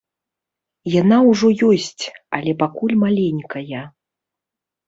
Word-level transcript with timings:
Яна 1.01 1.17
ўжо 1.29 1.47
ёсць, 1.69 2.03
але 2.39 2.51
пакуль 2.65 2.97
маленькая. 3.05 3.81